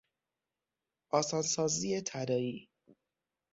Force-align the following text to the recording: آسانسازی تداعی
آسانسازی 1.11 2.01
تداعی 2.07 2.69